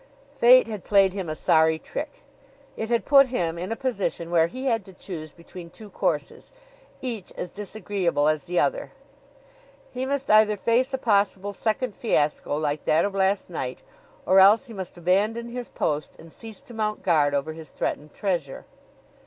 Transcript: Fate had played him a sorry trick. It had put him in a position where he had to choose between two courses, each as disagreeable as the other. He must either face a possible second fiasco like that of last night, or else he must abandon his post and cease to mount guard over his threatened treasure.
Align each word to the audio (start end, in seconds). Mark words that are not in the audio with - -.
Fate 0.33 0.65
had 0.67 0.83
played 0.83 1.13
him 1.13 1.29
a 1.29 1.35
sorry 1.35 1.77
trick. 1.77 2.23
It 2.75 2.89
had 2.89 3.05
put 3.05 3.27
him 3.27 3.59
in 3.59 3.71
a 3.71 3.75
position 3.75 4.31
where 4.31 4.47
he 4.47 4.65
had 4.65 4.83
to 4.85 4.93
choose 4.93 5.31
between 5.31 5.69
two 5.69 5.91
courses, 5.91 6.49
each 7.03 7.31
as 7.33 7.51
disagreeable 7.51 8.27
as 8.27 8.45
the 8.45 8.59
other. 8.59 8.93
He 9.91 10.07
must 10.07 10.31
either 10.31 10.57
face 10.57 10.91
a 10.91 10.97
possible 10.97 11.53
second 11.53 11.95
fiasco 11.95 12.57
like 12.57 12.85
that 12.85 13.05
of 13.05 13.13
last 13.13 13.47
night, 13.47 13.83
or 14.25 14.39
else 14.39 14.65
he 14.65 14.73
must 14.73 14.97
abandon 14.97 15.49
his 15.49 15.69
post 15.69 16.13
and 16.17 16.33
cease 16.33 16.61
to 16.61 16.73
mount 16.73 17.03
guard 17.03 17.35
over 17.35 17.53
his 17.53 17.69
threatened 17.69 18.11
treasure. 18.15 18.65